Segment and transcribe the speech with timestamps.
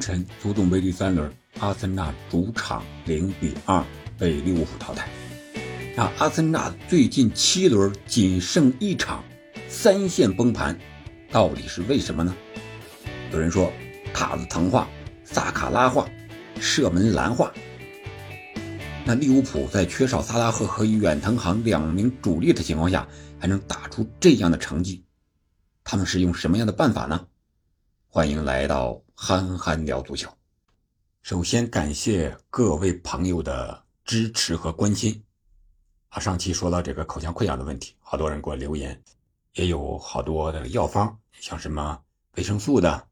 [0.00, 3.84] 晨，足总杯第三轮，阿森纳主场零比二
[4.18, 5.06] 被利物浦淘汰。
[5.94, 9.22] 那阿森纳最近七轮仅胜一场，
[9.68, 10.76] 三线崩盘，
[11.30, 12.34] 到底是为什么呢？
[13.30, 13.70] 有人说
[14.14, 14.88] 塔子藤化、
[15.22, 16.08] 萨卡拉化、
[16.58, 17.52] 射门蓝化。
[19.04, 23.06] 那利物浦在缺少萨拉赫和远藤航两名主力的情况下，
[23.38, 25.04] 还能打出这样的成绩，
[25.84, 27.26] 他们是用什么样的办法呢？
[28.12, 30.28] 欢迎来到憨憨聊足球。
[31.22, 35.22] 首先感谢各位朋友的支持和关心。
[36.08, 39.00] 啊，上期说到这个口腔溃疡的问题，好多人给我留言，
[39.52, 42.02] 也有好多的药方，像什么
[42.34, 43.06] 维生素的，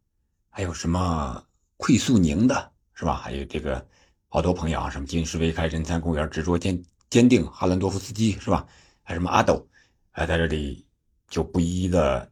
[0.50, 1.40] 还有什么
[1.76, 3.14] 溃素宁的，是吧？
[3.14, 3.86] 还有这个
[4.26, 8.66] 好多朋友啊，什么金石维开、人才公园、执着坚坚定、哈兰多夫斯基，是吧？
[9.04, 9.64] 还有什么阿斗，
[10.10, 10.84] 哎，在这里
[11.28, 12.28] 就不一一的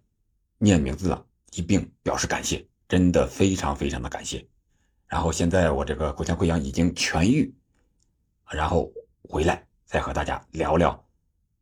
[0.59, 1.25] 念名字了。
[1.57, 4.47] 一并表示感谢，真的非常非常的感谢。
[5.07, 7.55] 然后现在我这个口腔溃疡已经痊愈，
[8.51, 11.03] 然后回来再和大家聊聊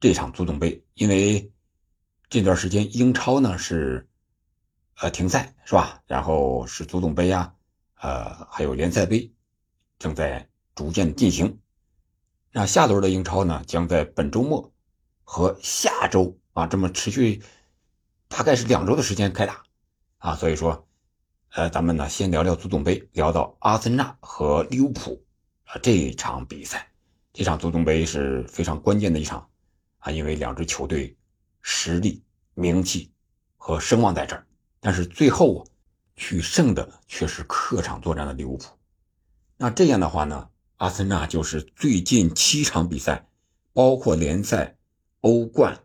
[0.01, 0.83] 这场足总杯。
[0.95, 1.48] 因为
[2.28, 4.09] 这段时间英超呢是
[4.97, 6.03] 呃停赛是吧？
[6.06, 7.55] 然后是足总杯呀，
[8.01, 9.33] 呃还有联赛杯
[10.01, 11.61] 正在逐渐进行。
[12.51, 14.73] 那下轮的英超呢将在本周末
[15.23, 17.42] 和下周啊这么持续
[18.27, 19.62] 大概是两周的时间开打。
[20.25, 20.89] 啊，所以说，
[21.50, 25.22] 呃，咱们呢先聊聊足总杯，聊到阿森纳和利物浦
[25.64, 26.91] 啊这场比赛，
[27.34, 29.47] 这场足总杯是非常关键的一场
[29.98, 31.14] 啊，因为两支球队
[31.61, 32.22] 实力、
[32.55, 33.12] 名气
[33.58, 34.47] 和声望在这儿，
[34.80, 35.67] 但是最后
[36.17, 38.64] 取胜的却是客场作战的利物浦。
[39.58, 43.28] 那这样的话呢，阿森纳就是最近七场比赛，
[43.75, 44.75] 包括联赛、
[45.20, 45.78] 欧冠，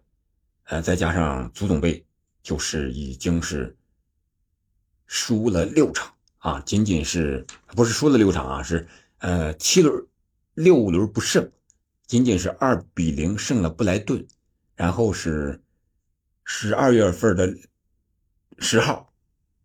[0.64, 2.06] 呃，再加上足总杯，
[2.42, 3.76] 就是已经是。
[5.12, 8.62] 输了六场啊，仅仅是不是输了六场啊？
[8.62, 10.06] 是呃七轮
[10.54, 11.52] 六轮不胜，
[12.06, 14.24] 仅仅是二比零胜了布莱顿，
[14.76, 15.64] 然后是
[16.44, 17.58] 十二月份的
[18.60, 19.12] 十号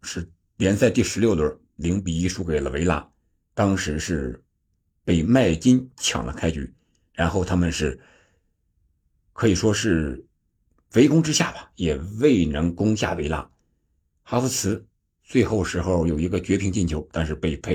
[0.00, 3.06] 是联赛第十六轮零比一输给了维拉，
[3.52, 4.42] 当时是
[5.04, 6.74] 被麦金抢了开局，
[7.12, 8.00] 然后他们是
[9.34, 10.24] 可以说是
[10.94, 13.50] 围攻之下吧，也未能攻下维拉，
[14.22, 14.86] 哈弗茨。
[15.34, 17.74] 最后时候有一个绝平进球，但是被判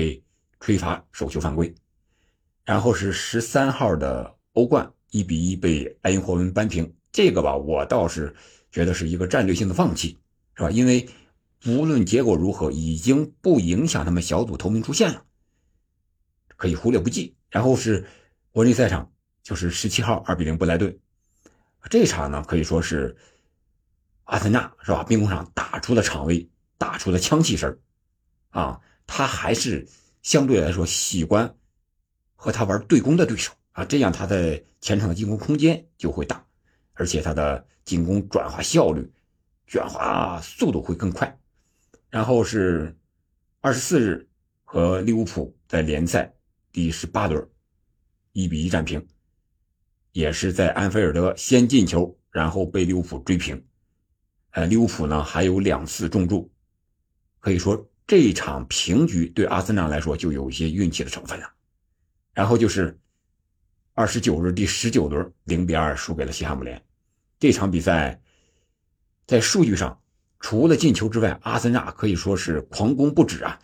[0.60, 1.74] 吹罚手球犯规。
[2.64, 8.34] 然后是十三号的欧冠一比一被埃因霍温扳平，这个吧，我倒是
[8.70, 10.18] 觉得是一个战略性的放弃，
[10.54, 10.70] 是吧？
[10.70, 11.06] 因为
[11.66, 15.22] 无论结果如何，已经不影响他们小组头名出线了，
[16.56, 17.36] 可以忽略不计。
[17.50, 18.06] 然后是
[18.52, 20.98] 国内赛场，就是十七号二比零布莱顿，
[21.90, 23.18] 这场呢可以说是
[24.24, 25.04] 阿森纳是吧？
[25.04, 26.48] 兵工厂打出了场威。
[26.80, 27.78] 打出了枪气声
[28.48, 29.86] 啊，他还是
[30.22, 31.54] 相对来说喜欢
[32.34, 36.42] 和他玩对攻的对手啊，这样他的前场的进攻空间就会大，
[36.94, 39.12] 而且他的进攻转化效率、
[39.66, 41.38] 转化速度会更快。
[42.08, 42.96] 然后是
[43.60, 44.26] 二十四日
[44.64, 46.34] 和利物浦在联赛
[46.72, 47.46] 第十八轮
[48.32, 49.06] 一比一战平，
[50.12, 53.62] 也是在安菲尔德先进球，然后被利物浦追平。
[54.52, 56.50] 呃，利物浦呢还有两次中柱。
[57.40, 61.50] 可以说这场平局对阿森纳来说就有一些运气的成分了。
[62.32, 62.96] 然后就是
[63.94, 66.80] 二十九日第十九轮零比二输给了西汉姆联。
[67.38, 68.20] 这场比赛
[69.26, 70.00] 在数据上
[70.38, 73.60] 除了进球之外，阿森纳可以说是狂攻不止啊！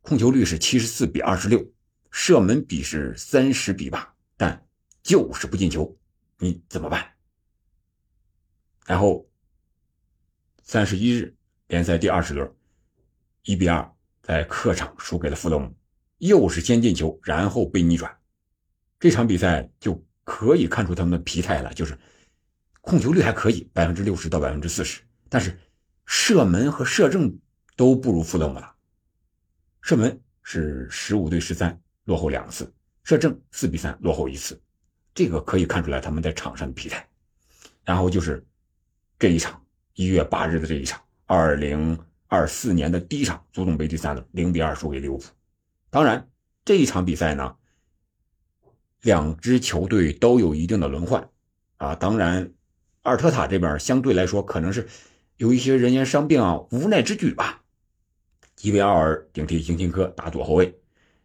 [0.00, 1.64] 控球率是七十四比二十六，
[2.10, 4.66] 射门比是三十比八，但
[5.02, 5.96] 就是不进球，
[6.38, 7.06] 你怎么办？
[8.86, 9.28] 然后
[10.62, 12.50] 三十一日联赛第二十轮。
[13.42, 13.90] 一比二
[14.22, 15.74] 在客场输给了弗洛姆，
[16.18, 18.14] 又是先进球，然后被逆转。
[19.00, 21.96] 这场比赛就可以看出他们的疲态了，就是
[22.80, 25.58] 控球率还可以，百分之六十到百分之四十，但是
[26.04, 27.38] 射门和射正
[27.76, 28.74] 都不如弗洛姆了。
[29.80, 32.66] 射门是十五对十三，落后两次；
[33.04, 34.60] 射正四比三，落后一次。
[35.14, 37.08] 这个可以看出来他们在场上的疲态。
[37.84, 38.44] 然后就是
[39.18, 39.64] 这一场
[39.94, 41.98] 一月八日的这一场二零。
[42.30, 45.24] 二四年的第一场足总杯第三轮，零比二输给利物浦。
[45.88, 46.28] 当然，
[46.62, 47.56] 这一场比赛呢，
[49.00, 51.30] 两支球队都有一定的轮换
[51.78, 51.94] 啊。
[51.94, 52.52] 当然，
[53.00, 54.86] 阿尔特塔这边相对来说可能是
[55.38, 57.62] 有一些人员伤病啊，无奈之举吧。
[58.54, 60.78] 吉维奥尔顶替辛钦科打左后卫，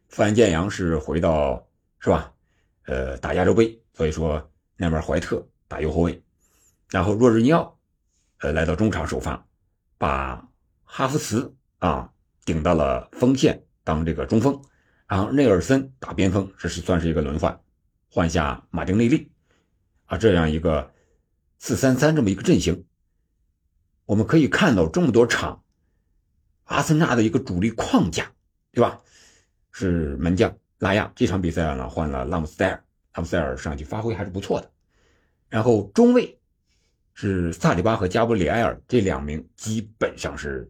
[0.07, 1.67] 范建阳是回到
[1.99, 2.33] 是吧？
[2.85, 6.23] 呃，打亚洲杯，所以说那边怀特打右后卫，
[6.89, 7.77] 然后若日尼奥
[8.39, 9.45] 呃来到中场首发，
[9.97, 10.47] 把。
[10.95, 12.13] 哈弗茨啊，
[12.45, 14.61] 顶到了锋线，当这个中锋，
[15.07, 17.59] 然后内尔森打边锋，这是算是一个轮换，
[18.11, 19.31] 换下马丁内利，
[20.05, 20.93] 啊，这样一个
[21.57, 22.85] 四三三这么一个阵型，
[24.05, 25.63] 我们可以看到这么多场，
[26.65, 28.31] 阿森纳的一个主力框架，
[28.71, 29.01] 对吧？
[29.71, 32.83] 是门将拉亚，这场比赛呢换了拉姆斯戴尔，
[33.15, 34.69] 拉姆斯戴尔上去发挥还是不错的，
[35.49, 36.39] 然后中卫。
[37.15, 40.67] 是萨里巴和加布里埃尔这两名基本上是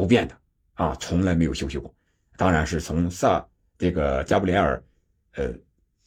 [0.00, 0.34] 不变的
[0.74, 1.94] 啊，从来没有休息过。
[2.38, 4.82] 当然是从萨这个加布里埃尔
[5.32, 5.52] 呃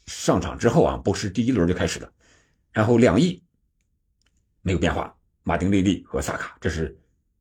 [0.08, 2.12] 上场之后啊，不是第一轮就开始的。
[2.72, 3.44] 然后两翼
[4.64, 6.98] 没有变化，马丁内利和萨卡，这是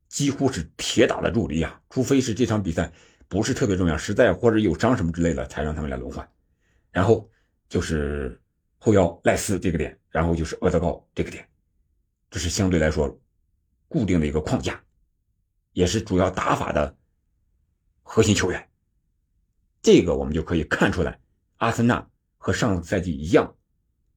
[0.09, 2.91] 几乎是铁打的主力啊，除非是这场比赛
[3.27, 6.29] 不是特别重要，实在或者有伤什么之类的，才让他们来轮换。
[6.91, 7.27] 然后
[7.67, 8.39] 就是
[8.77, 11.43] 后腰赖斯这个点，然后就是厄德高这个点。
[12.29, 13.19] 这是相对来说
[13.87, 14.79] 固定的一个框架，
[15.73, 16.95] 也是主要打法的
[18.01, 18.69] 核心球员。
[19.81, 21.19] 这个我们就可以看出来，
[21.57, 23.55] 阿森纳和上个赛季一样，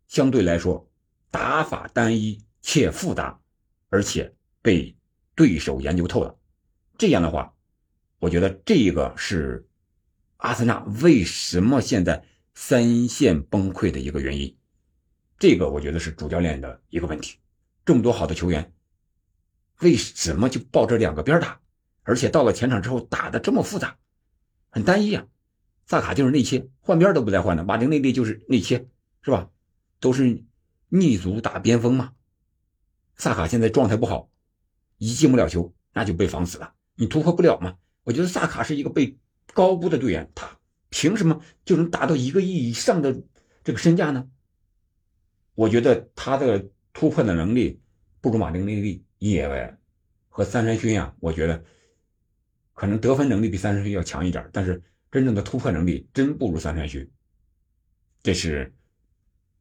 [0.06, 0.88] 相对来说
[1.30, 3.40] 打法单一且复杂，
[3.88, 4.32] 而且
[4.62, 4.96] 被
[5.34, 6.38] 对手研究透了。
[6.96, 7.52] 这样的话，
[8.18, 9.68] 我觉得这个是
[10.36, 12.24] 阿森纳为什么现在
[12.54, 14.56] 三线崩溃的一个原因。
[15.38, 17.38] 这个我觉得是主教练的一个问题。
[17.84, 18.72] 这么多好的球员，
[19.80, 21.60] 为什么就抱着两个边打？
[22.02, 23.98] 而且到了前场之后打的这么复杂，
[24.70, 25.26] 很单一啊！
[25.86, 28.88] 萨卡就是内切，换边都不带换的；马丁内利就是内切，
[29.22, 29.50] 是吧？
[30.00, 30.44] 都是
[30.88, 32.12] 逆足打边锋嘛。
[33.16, 34.30] 萨卡现在状态不好，
[34.98, 36.74] 一进不了球，那就被防死了。
[36.94, 37.76] 你突破不了嘛？
[38.04, 39.18] 我觉得萨卡是一个被
[39.52, 40.58] 高估的队员，他
[40.90, 43.22] 凭什么就能达到一个亿以上的
[43.64, 44.28] 这个身价呢？
[45.54, 46.68] 我觉得他的。
[46.98, 47.78] 突破的能力
[48.22, 49.76] 不如马丁内利，也
[50.28, 51.64] 和三山勋呀，我觉得
[52.74, 57.10] 可能得分能力比三山勋要强一点，但是真正的突破能力真不如三山勋。
[58.22, 58.72] 这是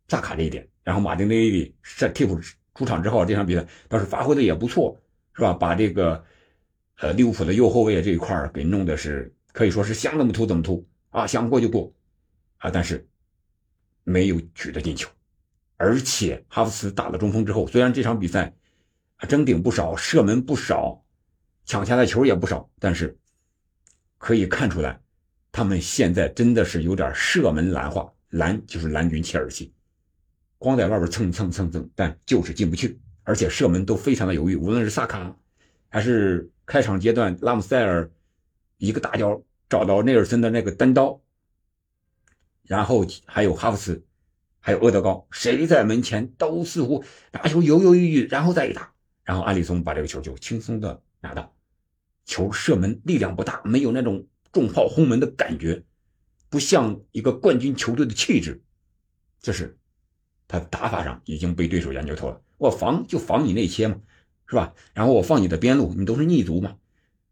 [0.07, 0.67] 萨卡这一点。
[0.83, 2.39] 然后马丁内利在替补
[2.75, 5.01] 出场之后，这场比赛倒是发挥的也不错，
[5.33, 5.53] 是吧？
[5.53, 6.23] 把这个
[6.99, 11.91] 呃利物浦的右后卫这一块给弄的是可以说是想怎么突怎么突啊，想过就过
[12.57, 13.07] 啊，但是
[14.03, 15.09] 没有取得进球。
[15.77, 18.53] 而且哈弗茨打了中锋之后，虽然这场比赛
[19.27, 21.03] 争顶不少、射门不少、
[21.65, 23.17] 抢下的球也不少，但是
[24.17, 24.99] 可以看出来，
[25.51, 29.73] 他们现在真的是有点射门蓝化，蓝就是蓝军切尔西，
[30.57, 34.55] 光在外边蹭蹭蹭蹭，但就是进不去，而且射门都非常的犹豫。
[34.55, 35.35] 无论是萨卡，
[35.89, 38.11] 还是开场阶段拉姆塞尔
[38.77, 41.21] 一个大脚找到内尔森的那个单刀，
[42.63, 44.05] 然后还有哈弗茨。
[44.67, 48.94] 还有厄德高，谁在门前都似乎拿球犹犹豫豫，然后再一打，
[49.25, 51.53] 然后阿里松把这个球就轻松的拿到，
[52.25, 55.83] 球射门力量不大，没有那种重炮轰门的感觉，
[56.47, 58.61] 不像一个冠军球队的气质，
[59.41, 59.77] 这是
[60.47, 62.41] 他打法上已经被对手研究透了。
[62.57, 63.99] 我防就防你内切嘛，
[64.47, 64.73] 是吧？
[64.93, 66.77] 然后我放你的边路，你都是逆足嘛，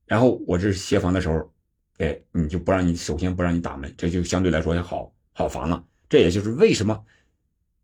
[0.06, 1.54] 然后我这协防的时候，
[2.00, 5.86] 哎，你就不让你首先不让你打门，这就相对来说也好好防了。
[6.10, 7.06] 这也就是为什么。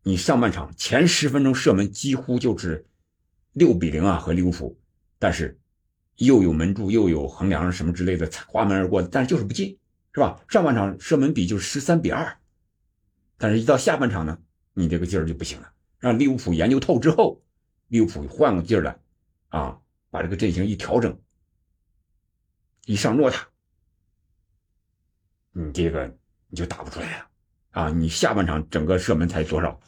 [0.04, 2.86] 你上半场前十分钟射门几乎就是
[3.54, 4.80] 六比零啊，和利物浦，
[5.18, 5.60] 但是
[6.16, 9.78] 又有门柱又有横梁什么之类的滑门而过，但是就是不进，
[10.14, 10.40] 是吧？
[10.48, 12.38] 上半场射门比就是十三比二，
[13.38, 14.38] 但是一到下半场呢，
[14.74, 15.72] 你这个劲儿就不行了。
[16.00, 17.42] 让利物浦研究透之后，
[17.88, 18.98] 利物浦换个劲儿来
[19.50, 21.20] 啊，把这个阵型一调整，
[22.86, 23.48] 一上诺塔，
[25.52, 26.16] 你这个
[26.48, 27.26] 你就打不出来了。
[27.72, 29.80] 啊，你下半场整个射门才多少？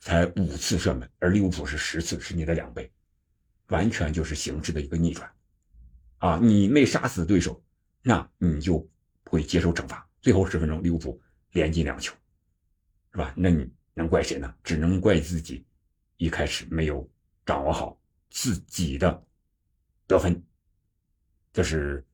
[0.00, 2.90] 才五次射门，而利物浦是十次，是你的两倍，
[3.68, 5.30] 完全就是形势的一个逆转。
[6.18, 7.62] 啊，你没杀死对手，
[8.02, 8.86] 那你就
[9.24, 10.06] 会接受惩罚。
[10.20, 11.20] 最后十分钟，利物浦
[11.52, 12.14] 连进两球，
[13.12, 13.32] 是吧？
[13.36, 14.54] 那你能怪谁呢？
[14.62, 15.64] 只能怪自己
[16.16, 17.08] 一开始没有
[17.46, 19.24] 掌握好自己的
[20.06, 20.42] 得分。
[21.52, 22.04] 这是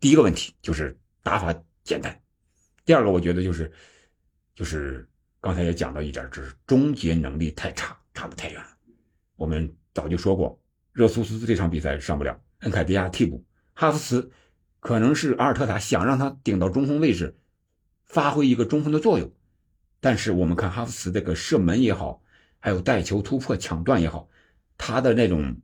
[0.00, 2.22] 第一个问题，就是打法简单。
[2.84, 3.72] 第二个，我觉得就是，
[4.54, 5.08] 就是
[5.40, 8.62] 刚才也讲到一点，就是终结能力太差，差得太远。
[9.36, 10.60] 我们早就说过，
[10.92, 14.30] 热苏斯这场比赛上不了，恩凯迪亚替补，哈弗茨
[14.80, 17.38] 可能是阿尔特塔想让他顶到中锋位置，
[18.06, 19.32] 发挥一个中锋的作用，
[20.00, 22.22] 但是我们看哈弗茨这个射门也好，
[22.58, 24.28] 还有带球突破抢断也好，
[24.76, 25.56] 他的那种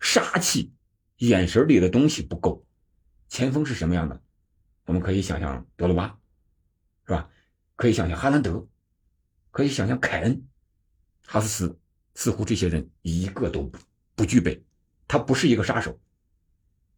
[0.00, 0.72] 杀气，
[1.16, 2.64] 眼神里的东西不够。
[3.28, 4.20] 前锋是什么样的？
[4.84, 6.18] 我们可以想象德罗巴。
[7.04, 7.28] 是吧？
[7.74, 8.64] 可以想象哈兰德，
[9.52, 10.44] 可以想象凯恩、
[11.24, 11.78] 哈斯斯，
[12.14, 13.78] 似乎这些人一个都不
[14.16, 14.60] 不具备。
[15.06, 16.00] 他不是一个杀手，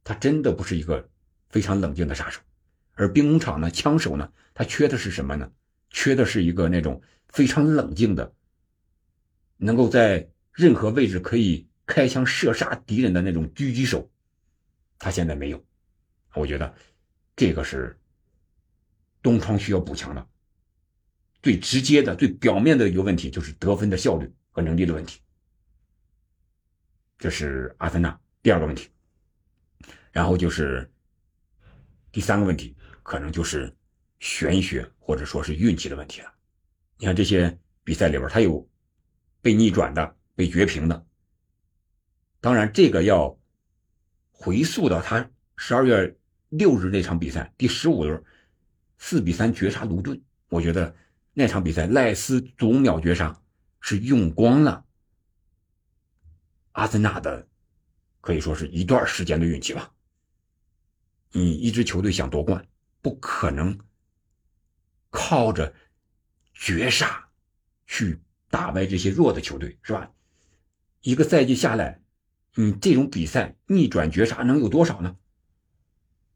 [0.03, 1.11] 他真的不是一个
[1.51, 2.41] 非常冷静的杀手，
[2.95, 5.51] 而兵工厂呢，枪手呢，他缺的是什么呢？
[5.91, 8.33] 缺的是一个那种非常冷静的，
[9.57, 14.09] 能够在任何位置可以开枪射杀敌人的那种狙击手，
[14.99, 15.65] 他现在没有。
[16.35, 16.75] 我觉得
[17.35, 17.99] 这个是
[19.23, 20.27] 东窗需要补强的。
[21.45, 25.21] 最直接的、最表面的一个问题就是得分的效率和能力的问题。
[27.19, 28.89] 这是阿森纳第二个问题，
[30.11, 30.91] 然后就是
[32.11, 33.71] 第三个问题，可能就是
[34.21, 36.33] 玄学或者说是运气的问题了。
[36.97, 38.67] 你看这些比赛里边，他有
[39.43, 41.07] 被逆转的、被绝平的。
[42.41, 43.39] 当然，这个要
[44.31, 46.17] 回溯到他十二月
[46.49, 48.25] 六日那场比赛第十五轮
[48.97, 50.97] 四比三绝杀卢顿，我觉得
[51.35, 53.43] 那场比赛赖斯总秒绝杀
[53.81, 54.87] 是用光了。
[56.73, 57.49] 阿森纳的
[58.21, 59.93] 可以说是一段时间的运气吧。
[61.33, 62.67] 你一支球队想夺冠，
[63.03, 63.79] 不可能
[65.11, 65.75] 靠着
[66.53, 67.29] 绝杀
[67.87, 70.13] 去打败这些弱的球队，是吧？
[71.01, 72.01] 一个赛季下来，
[72.55, 75.17] 你这种比赛逆转绝杀能有多少呢？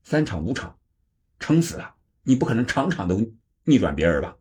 [0.02, 0.78] 三场五场，
[1.38, 1.94] 撑死了。
[2.22, 3.32] 你不可能场场都
[3.64, 4.36] 逆转别人吧？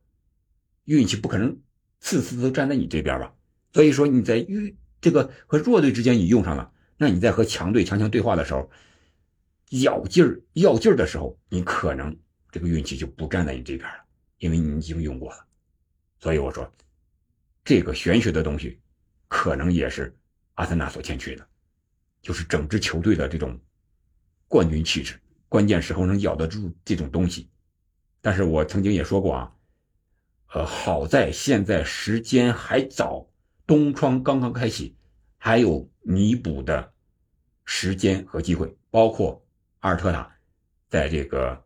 [0.96, 1.58] 运气不可能
[2.00, 3.34] 次次都站在你这边吧？
[3.72, 4.76] 所以说你在遇。
[5.00, 8.68] 这个和弱队之间你用上了，那你在和强队强强对话的时候，
[9.84, 12.18] 咬劲儿要劲儿的时候，你可能
[12.52, 14.00] 这个运气就不站在你这边了，
[14.40, 15.46] 因为你已经用过了。
[16.20, 16.70] 所以我说，
[17.64, 18.80] 这个玄学的东西，
[19.28, 20.18] 可能也是
[20.56, 21.48] 阿森纳所欠缺的，
[22.20, 23.58] 就是整支球队的这种
[24.48, 25.14] 冠军气质，
[25.48, 27.48] 关键时候能咬得住这种东西。
[28.20, 29.54] 但是我曾经也说过啊，
[30.54, 33.28] 呃，好在现在时间还早。
[33.66, 34.96] 东窗刚刚开启，
[35.38, 36.94] 还有弥补的
[37.66, 39.46] 时间和机会，包括
[39.80, 40.34] 阿尔特塔
[40.88, 41.62] 在这个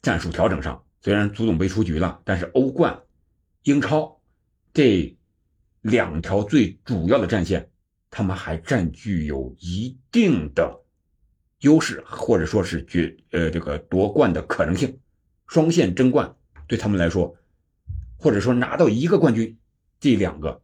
[0.00, 2.96] 战术调整上，虽然足总杯出局了，但是欧冠、
[3.64, 4.20] 英超
[4.72, 5.16] 这
[5.80, 7.68] 两条最主要的战线，
[8.08, 10.80] 他们还占据有一定的
[11.62, 14.96] 优势，或者说是决呃这个夺冠的可能性，
[15.48, 16.36] 双线争冠
[16.68, 17.36] 对他们来说，
[18.26, 19.56] 或者说拿到一个冠军，
[20.00, 20.60] 这两个。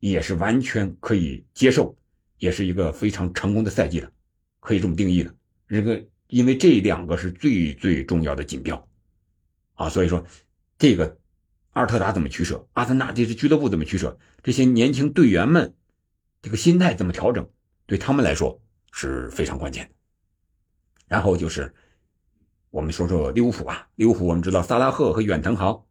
[0.00, 1.94] 也是完全可以接受，
[2.38, 4.10] 也是一个非常成功的赛季了，
[4.60, 5.34] 可以这么定义的。
[5.68, 8.88] 这个因为这两个是最最重要的锦标，
[9.74, 10.24] 啊，所以说
[10.78, 11.18] 这个
[11.72, 15.74] 阿尔特塔怎么取舍，阿森纳这支俱乐部怎么取舍，这些年轻队员们
[16.40, 17.48] 这个心态怎么调整，
[17.86, 18.60] 对他们来说
[18.92, 19.94] 是非常关键的。
[21.08, 21.74] 然后就是
[22.70, 25.85] 我们说说利物浦吧，利物浦我们知道萨拉赫和远藤航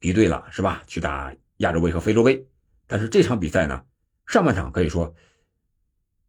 [0.00, 0.82] 离队了是吧？
[0.86, 2.44] 去打亚洲杯和非洲杯。
[2.86, 3.84] 但是这场比赛呢，
[4.26, 5.14] 上半场可以说，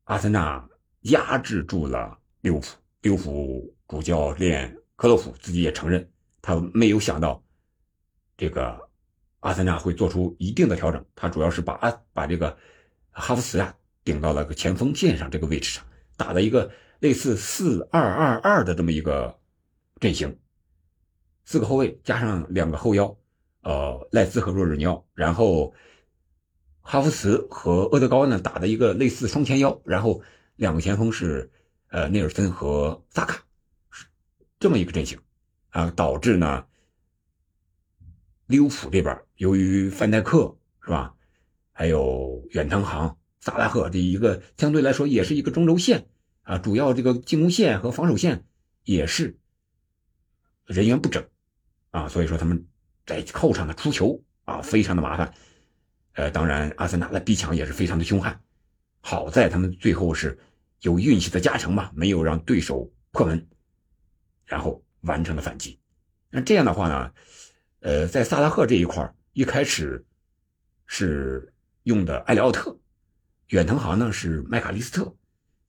[0.04, 0.70] 阿森纳
[1.02, 2.68] 压制住了利物浦。
[3.02, 6.08] 利物浦主教练克洛普自己也承认，
[6.40, 7.44] 他没有想到
[8.38, 8.80] 这个
[9.40, 11.04] 阿森纳会做出一定的调整。
[11.16, 12.56] 他主要是把阿把这个
[13.10, 15.84] 哈弗茨啊顶到了个前锋线上这个位置上，
[16.16, 19.40] 打了一个类似四二二二的这么一个
[20.00, 20.40] 阵型，
[21.44, 23.18] 四个后卫加上两个后腰，
[23.62, 25.74] 呃，赖斯和若日尼奥，然后。
[26.84, 30.24] 哈弗茨和厄德高呢打的一个类似双前腰，然后
[30.56, 31.52] 两个前锋是
[31.90, 33.46] 呃内尔森和萨卡，
[33.92, 34.08] 是
[34.60, 35.20] 这么一个阵型。
[35.70, 36.66] 啊，导致呢
[38.48, 41.14] 利物浦这边由于范戴克是吧，
[41.72, 46.08] 还有远藤航、萨拉赫这一个相对来说也是一个中轴线
[46.42, 48.44] 啊，主要这个进攻线和防守线
[48.86, 49.38] 也是
[50.66, 51.24] 人员不整。
[51.92, 52.66] 啊，所以说他们
[53.06, 55.34] 在后场的出球啊非常的麻烦。
[56.14, 58.42] 呃，当然，阿森纳的逼抢也是非常的凶悍。
[59.00, 60.38] 好在他们最后是
[60.82, 63.48] 有运气的加成嘛，没有让对手破门，
[64.46, 65.80] 然后完成了反击。
[66.30, 67.12] 那这样的话呢，
[67.80, 70.06] 呃，在萨拉赫这一块一开始
[70.86, 71.54] 是
[71.84, 72.78] 用的埃里奥特，
[73.48, 75.16] 远藤航呢是麦卡利斯特，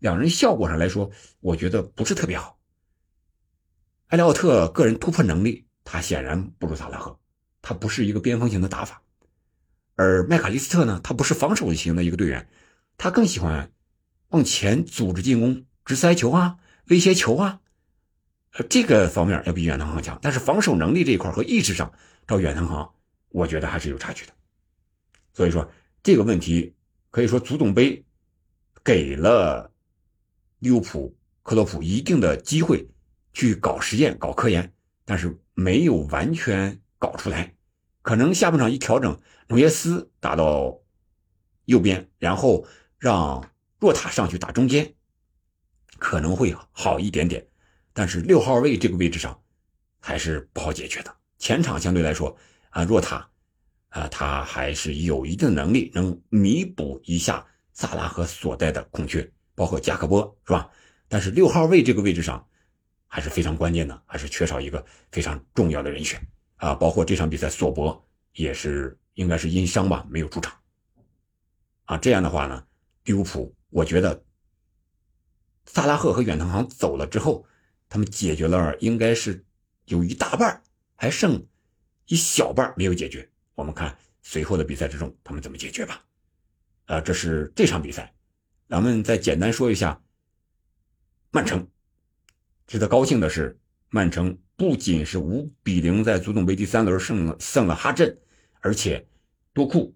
[0.01, 1.11] 两人效果上来说，
[1.41, 2.59] 我觉得不是特别好。
[4.09, 7.19] 埃里奥特个人突破能力，他显然不如萨拉赫，
[7.63, 9.03] 他不是一个边锋型的打法。
[9.95, 12.49] 而麦卡利斯特呢，他不是防守型的一个队员，
[12.99, 13.73] 他更喜欢
[14.29, 17.61] 往前组织进攻、直塞球啊、威胁球啊，
[18.69, 20.19] 这个方面要比远藤航强。
[20.21, 21.93] 但是防守能力这一块和意识上，
[22.27, 22.93] 照远藤航，
[23.29, 24.33] 我觉得还是有差距的。
[25.35, 25.71] 所以说
[26.03, 26.75] 这个问题
[27.11, 28.05] 可以说足总杯
[28.83, 29.71] 给了
[30.59, 32.89] 利物浦克洛普一定的机会
[33.33, 34.73] 去搞实验、搞科研，
[35.05, 37.53] 但是没有完全搞出来。
[38.03, 40.81] 可能下半场一调整，努耶斯打到
[41.65, 42.65] 右边，然后
[42.97, 44.95] 让若塔上去打中间，
[45.99, 47.45] 可能会好一点点。
[47.93, 49.43] 但是六号位这个位置上
[49.99, 51.13] 还是不好解决的。
[51.39, 52.37] 前场相对来说
[52.71, 53.29] 啊，若塔
[53.89, 60.71] 啊，他还是有一定能力能弥补一下萨拉赫所在的空缺，包括加克波是吧？
[61.09, 62.49] 但是六号位这个位置上
[63.09, 66.21] 还是非常关键的，还是缺少一个非常重要的人选
[66.63, 66.75] 啊。
[66.75, 70.55] 包括这场比赛，索博也是应该是因伤吧，没有出场
[71.87, 71.99] 啊。
[71.99, 72.65] 这样的话呢，
[73.05, 74.25] 利物浦我觉得
[75.67, 77.45] 萨拉赫和远藤航走了之后，
[77.89, 79.45] 他们解决了应该是
[79.87, 80.63] 有一大半，
[80.95, 81.45] 还剩
[82.07, 83.29] 一小半没有解决。
[83.55, 86.05] 我们看随后的比赛之中，他们怎么解决吧。
[86.87, 88.15] 啊，这是这场比赛，
[88.69, 90.01] 咱们再简单说一下。
[91.31, 91.67] 曼城
[92.67, 98.17] 值得高兴的是，曼城不仅是五比零在足总杯第三轮胜了胜了哈镇，
[98.61, 99.05] 而且
[99.53, 99.93] 多库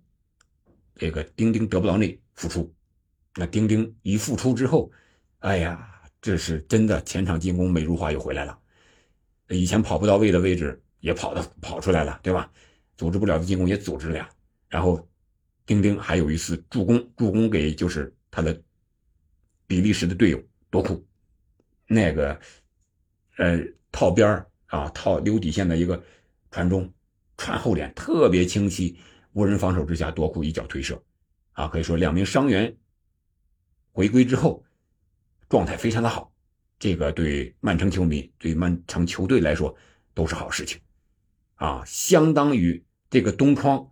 [0.96, 2.74] 这个丁丁德布劳内复出。
[3.36, 4.90] 那丁丁一复出之后，
[5.38, 8.58] 哎呀，这是真的前场进攻美如画又回来了。
[9.50, 12.50] 以前跑不到位的位置也跑的跑出来了，对吧？
[12.96, 14.28] 组织不了的进攻也组织了呀，
[14.68, 15.08] 然后
[15.64, 18.60] 丁丁还有一次助攻，助攻给就是他的
[19.68, 21.06] 比利时的队友多库，
[21.86, 22.36] 那个
[23.36, 23.60] 呃
[23.92, 26.02] 套边啊套溜底线的一个
[26.50, 26.92] 传中，
[27.36, 28.98] 传后点特别清晰，
[29.32, 31.02] 无人防守之下多库一脚推射，
[31.52, 32.76] 啊可以说两名伤员
[33.92, 34.64] 回归之后
[35.48, 36.32] 状态非常的好，
[36.78, 39.76] 这个对曼城球迷对曼城球队来说
[40.14, 40.80] 都是好事情，
[41.54, 42.82] 啊相当于。
[43.08, 43.88] 这个东窗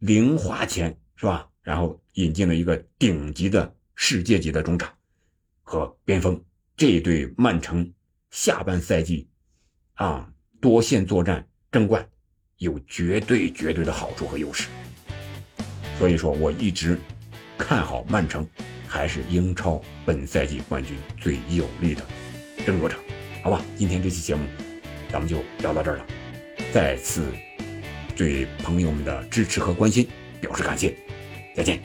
[0.00, 1.48] 零花钱是吧？
[1.62, 4.94] 然后引进了一个顶级的世界级的中场
[5.62, 6.44] 和边锋，
[6.76, 7.90] 这对曼城
[8.30, 9.28] 下半赛季
[9.94, 10.28] 啊
[10.60, 12.06] 多线作战争冠
[12.58, 14.68] 有绝对绝对的好处和优势。
[15.98, 16.98] 所以说我一直
[17.56, 18.48] 看好曼城，
[18.86, 22.02] 还是英超本赛季冠军最有力的
[22.64, 22.96] 争夺者。
[23.42, 24.44] 好吧，今天这期节目
[25.10, 26.06] 咱们就聊到这儿了。
[26.72, 27.32] 再次
[28.16, 30.06] 对朋友们的支持和关心
[30.40, 30.94] 表示感谢，
[31.56, 31.80] 再见。